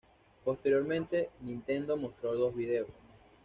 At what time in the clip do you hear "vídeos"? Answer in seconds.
2.55-2.87